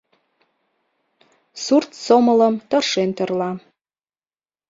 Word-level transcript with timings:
Сурт 1.63 1.91
сомылым 2.05 2.55
тыршен 2.69 3.09
тӧрла. 3.17 3.51